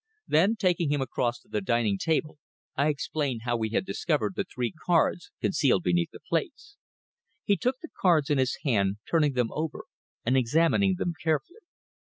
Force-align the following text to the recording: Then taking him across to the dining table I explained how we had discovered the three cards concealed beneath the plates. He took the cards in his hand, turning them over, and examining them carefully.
Then 0.27 0.55
taking 0.55 0.91
him 0.91 0.99
across 0.99 1.37
to 1.41 1.47
the 1.47 1.61
dining 1.61 1.99
table 1.99 2.39
I 2.75 2.87
explained 2.87 3.41
how 3.43 3.55
we 3.55 3.69
had 3.69 3.85
discovered 3.85 4.33
the 4.35 4.43
three 4.45 4.71
cards 4.71 5.29
concealed 5.39 5.83
beneath 5.83 6.09
the 6.09 6.19
plates. 6.19 6.75
He 7.43 7.55
took 7.55 7.75
the 7.83 7.89
cards 8.01 8.31
in 8.31 8.39
his 8.39 8.57
hand, 8.63 8.97
turning 9.07 9.33
them 9.33 9.49
over, 9.51 9.83
and 10.25 10.35
examining 10.35 10.95
them 10.97 11.13
carefully. 11.21 11.59